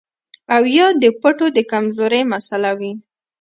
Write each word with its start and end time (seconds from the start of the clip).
او 0.55 0.63
يا 0.75 0.87
د 1.01 1.05
پټو 1.21 1.47
د 1.57 1.59
کمزورۍ 1.71 2.21
مسئله 2.33 2.71
وي 2.79 2.91